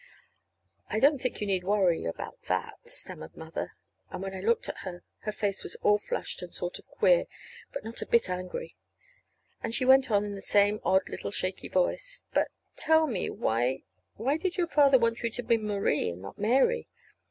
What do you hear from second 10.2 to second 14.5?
in the same odd little shaky voice: "But, tell me, why why